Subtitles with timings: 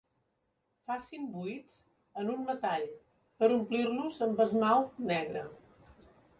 [0.91, 1.75] Facin buits
[2.23, 2.87] en un metall
[3.43, 5.49] per omplir-los amb esmalt negre.